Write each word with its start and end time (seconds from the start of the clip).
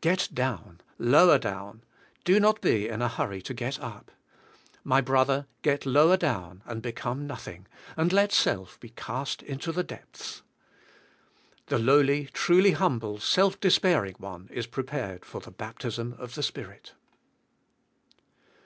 Get 0.00 0.28
down, 0.34 0.80
lower 0.98 1.38
down! 1.38 1.84
Do 2.24 2.40
not 2.40 2.60
be 2.60 2.88
in 2.88 3.00
a 3.00 3.08
hurry 3.08 3.40
to 3.42 3.54
get 3.54 3.78
up. 3.78 4.10
My 4.82 5.00
brother, 5.00 5.46
get 5.62 5.86
lower 5.86 6.16
down, 6.16 6.60
and 6.66 6.82
become 6.82 7.24
nothing, 7.24 7.68
and 7.96 8.12
let 8.12 8.32
self 8.32 8.80
be 8.80 8.88
cast 8.88 9.44
into 9.44 9.70
the 9.70 9.84
depths. 9.84 10.42
The 11.66 11.78
lowly, 11.78 12.28
truly 12.32 12.72
humble, 12.72 13.20
self 13.20 13.60
despairing 13.60 14.16
one 14.18 14.48
is 14.50 14.66
prepared 14.66 15.24
for 15.24 15.40
the 15.40 15.52
baptism 15.52 16.16
of 16.18 16.34
the 16.34 16.42
Spirit. 16.42 16.94